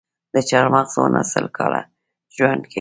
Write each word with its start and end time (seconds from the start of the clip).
د 0.33 0.35
چهارمغز 0.49 0.93
ونه 0.97 1.21
سل 1.31 1.45
کاله 1.57 1.81
ژوند 2.35 2.61
کوي؟ 2.63 2.69